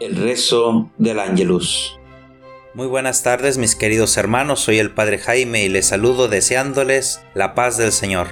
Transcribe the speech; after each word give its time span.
El 0.00 0.14
rezo 0.14 0.92
del 0.96 1.18
Ángelus. 1.18 1.98
Muy 2.72 2.86
buenas 2.86 3.24
tardes 3.24 3.58
mis 3.58 3.74
queridos 3.74 4.16
hermanos, 4.16 4.60
soy 4.60 4.78
el 4.78 4.92
Padre 4.92 5.18
Jaime 5.18 5.64
y 5.64 5.68
les 5.68 5.86
saludo 5.86 6.28
deseándoles 6.28 7.20
la 7.34 7.56
paz 7.56 7.76
del 7.78 7.90
Señor. 7.90 8.28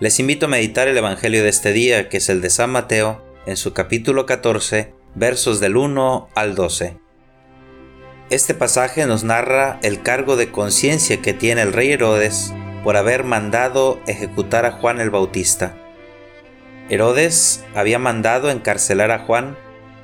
Les 0.00 0.18
invito 0.18 0.46
a 0.46 0.48
meditar 0.48 0.88
el 0.88 0.98
Evangelio 0.98 1.44
de 1.44 1.48
este 1.48 1.72
día, 1.72 2.08
que 2.08 2.16
es 2.16 2.28
el 2.28 2.40
de 2.40 2.50
San 2.50 2.70
Mateo, 2.70 3.24
en 3.46 3.56
su 3.56 3.72
capítulo 3.72 4.26
14, 4.26 4.92
versos 5.14 5.60
del 5.60 5.76
1 5.76 6.28
al 6.34 6.56
12. 6.56 6.96
Este 8.30 8.54
pasaje 8.54 9.06
nos 9.06 9.22
narra 9.22 9.78
el 9.84 10.02
cargo 10.02 10.34
de 10.34 10.50
conciencia 10.50 11.22
que 11.22 11.34
tiene 11.34 11.62
el 11.62 11.72
rey 11.72 11.92
Herodes 11.92 12.52
por 12.82 12.96
haber 12.96 13.22
mandado 13.22 14.00
ejecutar 14.08 14.66
a 14.66 14.72
Juan 14.72 15.00
el 15.00 15.10
Bautista. 15.10 15.76
Herodes 16.88 17.64
había 17.76 18.00
mandado 18.00 18.50
encarcelar 18.50 19.12
a 19.12 19.20
Juan 19.20 19.56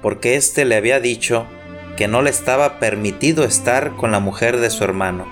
porque 0.06 0.36
éste 0.36 0.64
le 0.64 0.76
había 0.76 1.00
dicho 1.00 1.48
que 1.96 2.06
no 2.06 2.22
le 2.22 2.30
estaba 2.30 2.78
permitido 2.78 3.42
estar 3.42 3.96
con 3.96 4.12
la 4.12 4.20
mujer 4.20 4.58
de 4.58 4.70
su 4.70 4.84
hermano, 4.84 5.26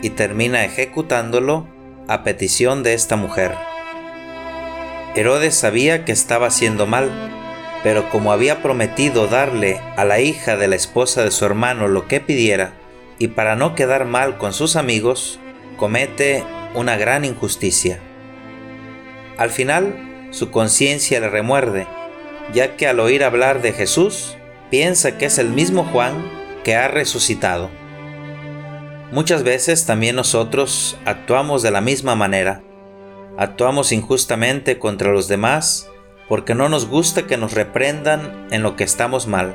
y 0.00 0.10
termina 0.10 0.64
ejecutándolo 0.64 1.66
a 2.06 2.22
petición 2.22 2.84
de 2.84 2.94
esta 2.94 3.16
mujer. 3.16 3.56
Herodes 5.16 5.56
sabía 5.56 6.04
que 6.04 6.12
estaba 6.12 6.46
haciendo 6.46 6.86
mal, 6.86 7.10
pero 7.82 8.08
como 8.08 8.30
había 8.30 8.62
prometido 8.62 9.26
darle 9.26 9.80
a 9.96 10.04
la 10.04 10.20
hija 10.20 10.56
de 10.56 10.68
la 10.68 10.76
esposa 10.76 11.24
de 11.24 11.32
su 11.32 11.44
hermano 11.44 11.88
lo 11.88 12.06
que 12.06 12.20
pidiera, 12.20 12.74
y 13.18 13.26
para 13.26 13.56
no 13.56 13.74
quedar 13.74 14.04
mal 14.04 14.38
con 14.38 14.52
sus 14.52 14.76
amigos, 14.76 15.40
comete 15.76 16.44
una 16.76 16.96
gran 16.96 17.24
injusticia. 17.24 17.98
Al 19.36 19.50
final, 19.50 20.28
su 20.30 20.52
conciencia 20.52 21.18
le 21.18 21.28
remuerde 21.28 21.88
ya 22.52 22.76
que 22.76 22.86
al 22.86 23.00
oír 23.00 23.24
hablar 23.24 23.62
de 23.62 23.72
Jesús, 23.72 24.36
piensa 24.70 25.18
que 25.18 25.26
es 25.26 25.38
el 25.38 25.50
mismo 25.50 25.84
Juan 25.84 26.30
que 26.64 26.74
ha 26.74 26.88
resucitado. 26.88 27.70
Muchas 29.12 29.44
veces 29.44 29.86
también 29.86 30.16
nosotros 30.16 30.98
actuamos 31.04 31.62
de 31.62 31.70
la 31.70 31.80
misma 31.80 32.16
manera. 32.16 32.62
Actuamos 33.38 33.92
injustamente 33.92 34.78
contra 34.78 35.12
los 35.12 35.28
demás 35.28 35.88
porque 36.28 36.54
no 36.54 36.68
nos 36.68 36.88
gusta 36.88 37.26
que 37.26 37.36
nos 37.36 37.52
reprendan 37.52 38.48
en 38.50 38.62
lo 38.62 38.74
que 38.74 38.84
estamos 38.84 39.26
mal. 39.26 39.54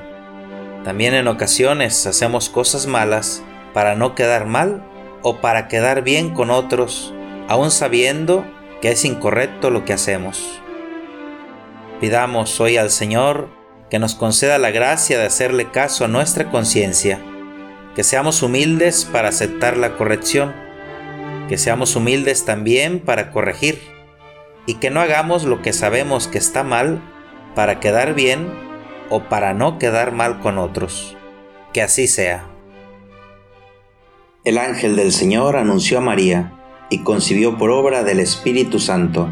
También 0.85 1.13
en 1.13 1.27
ocasiones 1.27 2.07
hacemos 2.07 2.49
cosas 2.49 2.87
malas 2.87 3.43
para 3.73 3.95
no 3.95 4.15
quedar 4.15 4.45
mal 4.45 4.83
o 5.21 5.41
para 5.41 5.67
quedar 5.67 6.01
bien 6.01 6.33
con 6.33 6.49
otros, 6.49 7.13
aun 7.47 7.71
sabiendo 7.71 8.45
que 8.81 8.91
es 8.91 9.05
incorrecto 9.05 9.69
lo 9.69 9.85
que 9.85 9.93
hacemos. 9.93 10.61
Pidamos 12.01 12.59
hoy 12.59 12.77
al 12.77 12.89
Señor 12.89 13.47
que 13.91 13.99
nos 13.99 14.15
conceda 14.15 14.57
la 14.57 14.71
gracia 14.71 15.19
de 15.19 15.27
hacerle 15.27 15.69
caso 15.69 16.03
a 16.03 16.07
nuestra 16.07 16.49
conciencia, 16.49 17.19
que 17.95 18.03
seamos 18.03 18.41
humildes 18.41 19.05
para 19.05 19.29
aceptar 19.29 19.77
la 19.77 19.97
corrección, 19.97 20.51
que 21.47 21.59
seamos 21.59 21.95
humildes 21.95 22.43
también 22.43 23.01
para 23.01 23.29
corregir, 23.29 23.79
y 24.65 24.75
que 24.75 24.89
no 24.89 24.99
hagamos 24.99 25.43
lo 25.43 25.61
que 25.61 25.73
sabemos 25.73 26.27
que 26.27 26.39
está 26.39 26.63
mal 26.63 27.03
para 27.53 27.79
quedar 27.79 28.15
bien 28.15 28.51
o 29.11 29.25
para 29.25 29.53
no 29.53 29.77
quedar 29.77 30.11
mal 30.11 30.39
con 30.39 30.57
otros. 30.57 31.15
Que 31.71 31.83
así 31.83 32.07
sea. 32.07 32.47
El 34.43 34.57
ángel 34.57 34.95
del 34.95 35.11
Señor 35.11 35.55
anunció 35.55 35.99
a 35.99 36.01
María 36.01 36.51
y 36.89 37.03
concibió 37.03 37.59
por 37.59 37.69
obra 37.69 38.03
del 38.03 38.21
Espíritu 38.21 38.79
Santo 38.79 39.29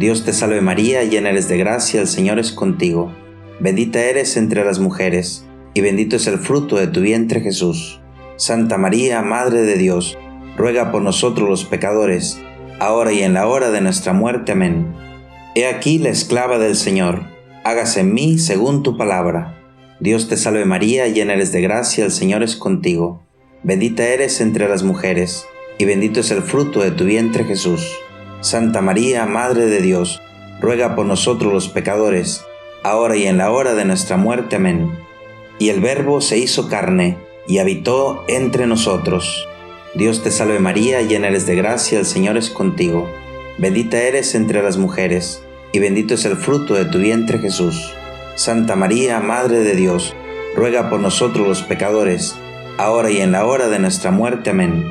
Dios 0.00 0.24
te 0.24 0.32
salve 0.32 0.62
María, 0.62 1.04
llena 1.04 1.28
eres 1.28 1.46
de 1.50 1.58
gracia, 1.58 2.00
el 2.00 2.06
Señor 2.06 2.38
es 2.38 2.52
contigo. 2.52 3.12
Bendita 3.60 4.02
eres 4.02 4.38
entre 4.38 4.64
las 4.64 4.78
mujeres, 4.78 5.44
y 5.74 5.82
bendito 5.82 6.16
es 6.16 6.26
el 6.26 6.38
fruto 6.38 6.76
de 6.76 6.86
tu 6.86 7.02
vientre 7.02 7.42
Jesús. 7.42 8.00
Santa 8.36 8.78
María, 8.78 9.20
Madre 9.20 9.60
de 9.60 9.76
Dios, 9.76 10.16
ruega 10.56 10.90
por 10.90 11.02
nosotros 11.02 11.46
los 11.46 11.66
pecadores, 11.66 12.40
ahora 12.78 13.12
y 13.12 13.20
en 13.20 13.34
la 13.34 13.46
hora 13.46 13.70
de 13.70 13.82
nuestra 13.82 14.14
muerte. 14.14 14.52
Amén. 14.52 14.86
He 15.54 15.66
aquí 15.66 15.98
la 15.98 16.08
esclava 16.08 16.58
del 16.58 16.76
Señor, 16.76 17.24
hágase 17.62 18.00
en 18.00 18.14
mí 18.14 18.38
según 18.38 18.82
tu 18.82 18.96
palabra. 18.96 19.60
Dios 20.00 20.30
te 20.30 20.38
salve 20.38 20.64
María, 20.64 21.08
llena 21.08 21.34
eres 21.34 21.52
de 21.52 21.60
gracia, 21.60 22.06
el 22.06 22.10
Señor 22.10 22.42
es 22.42 22.56
contigo. 22.56 23.20
Bendita 23.64 24.08
eres 24.08 24.40
entre 24.40 24.66
las 24.66 24.82
mujeres, 24.82 25.44
y 25.76 25.84
bendito 25.84 26.20
es 26.20 26.30
el 26.30 26.40
fruto 26.40 26.80
de 26.80 26.90
tu 26.90 27.04
vientre 27.04 27.44
Jesús. 27.44 27.86
Santa 28.40 28.80
María, 28.80 29.26
Madre 29.26 29.66
de 29.66 29.82
Dios, 29.82 30.22
ruega 30.60 30.94
por 30.94 31.04
nosotros 31.04 31.52
los 31.52 31.68
pecadores, 31.68 32.44
ahora 32.82 33.16
y 33.16 33.26
en 33.26 33.36
la 33.36 33.50
hora 33.50 33.74
de 33.74 33.84
nuestra 33.84 34.16
muerte. 34.16 34.56
Amén. 34.56 34.90
Y 35.58 35.68
el 35.68 35.80
Verbo 35.80 36.20
se 36.20 36.38
hizo 36.38 36.68
carne 36.68 37.18
y 37.46 37.58
habitó 37.58 38.24
entre 38.28 38.66
nosotros. 38.66 39.46
Dios 39.94 40.22
te 40.22 40.30
salve 40.30 40.58
María, 40.58 41.02
llena 41.02 41.28
eres 41.28 41.46
de 41.46 41.56
gracia, 41.56 41.98
el 41.98 42.06
Señor 42.06 42.36
es 42.38 42.48
contigo. 42.48 43.10
Bendita 43.58 44.00
eres 44.00 44.34
entre 44.34 44.62
las 44.62 44.78
mujeres, 44.78 45.42
y 45.72 45.78
bendito 45.80 46.14
es 46.14 46.24
el 46.24 46.36
fruto 46.36 46.74
de 46.74 46.86
tu 46.86 46.98
vientre 46.98 47.40
Jesús. 47.40 47.92
Santa 48.36 48.74
María, 48.74 49.20
Madre 49.20 49.58
de 49.58 49.74
Dios, 49.74 50.14
ruega 50.56 50.88
por 50.88 51.00
nosotros 51.00 51.46
los 51.46 51.62
pecadores, 51.62 52.36
ahora 52.78 53.10
y 53.10 53.20
en 53.20 53.32
la 53.32 53.44
hora 53.44 53.68
de 53.68 53.80
nuestra 53.80 54.10
muerte. 54.10 54.50
Amén. 54.50 54.90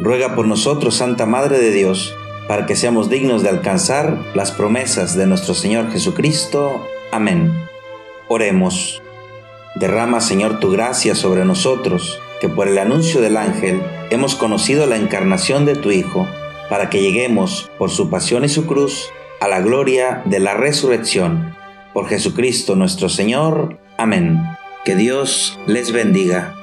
Ruega 0.00 0.34
por 0.34 0.48
nosotros, 0.48 0.96
Santa 0.96 1.26
Madre 1.26 1.58
de 1.58 1.70
Dios, 1.70 2.16
para 2.50 2.66
que 2.66 2.74
seamos 2.74 3.08
dignos 3.08 3.44
de 3.44 3.48
alcanzar 3.48 4.18
las 4.34 4.50
promesas 4.50 5.16
de 5.16 5.24
nuestro 5.24 5.54
Señor 5.54 5.92
Jesucristo. 5.92 6.84
Amén. 7.12 7.52
Oremos. 8.26 9.00
Derrama, 9.76 10.20
Señor, 10.20 10.58
tu 10.58 10.72
gracia 10.72 11.14
sobre 11.14 11.44
nosotros, 11.44 12.20
que 12.40 12.48
por 12.48 12.66
el 12.66 12.78
anuncio 12.78 13.20
del 13.20 13.36
ángel 13.36 13.80
hemos 14.10 14.34
conocido 14.34 14.86
la 14.86 14.96
encarnación 14.96 15.64
de 15.64 15.76
tu 15.76 15.92
Hijo, 15.92 16.26
para 16.68 16.90
que 16.90 17.00
lleguemos, 17.00 17.70
por 17.78 17.90
su 17.90 18.10
pasión 18.10 18.44
y 18.44 18.48
su 18.48 18.66
cruz, 18.66 19.10
a 19.40 19.46
la 19.46 19.60
gloria 19.60 20.22
de 20.24 20.40
la 20.40 20.54
resurrección. 20.54 21.54
Por 21.94 22.08
Jesucristo 22.08 22.74
nuestro 22.74 23.08
Señor. 23.08 23.78
Amén. 23.96 24.42
Que 24.84 24.96
Dios 24.96 25.56
les 25.68 25.92
bendiga. 25.92 26.56